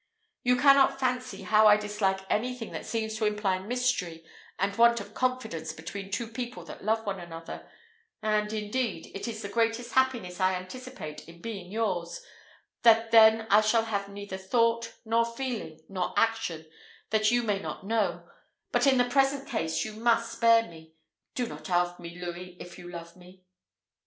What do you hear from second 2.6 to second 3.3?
that seems to